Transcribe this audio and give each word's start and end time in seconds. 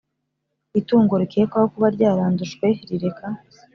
Itungo 0.79 1.13
rikekwaho 1.21 1.67
kuba 1.73 1.87
ryarandujwe 1.95 2.67
rireka 2.87 3.27